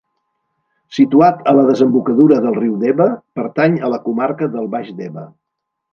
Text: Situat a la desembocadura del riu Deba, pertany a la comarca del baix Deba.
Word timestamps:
Situat 0.97 1.43
a 1.51 1.53
la 1.57 1.65
desembocadura 1.67 2.39
del 2.45 2.57
riu 2.61 2.73
Deba, 2.85 3.07
pertany 3.41 3.77
a 3.89 3.93
la 3.95 4.01
comarca 4.07 4.49
del 4.57 4.71
baix 4.77 4.91
Deba. 5.03 5.27